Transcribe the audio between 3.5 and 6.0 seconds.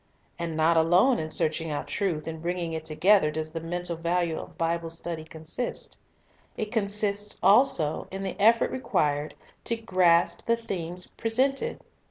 the mental value of Bible study con sist.